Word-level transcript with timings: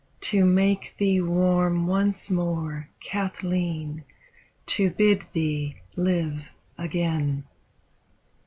To 0.21 0.45
make 0.47 0.95
thee 0.97 1.21
warm 1.21 1.85
once 1.85 2.31
more, 2.31 2.89
Kathleen, 3.01 4.03
to 4.65 4.89
bid 4.89 5.25
thee 5.33 5.75
live 5.95 6.47
again. 6.75 7.43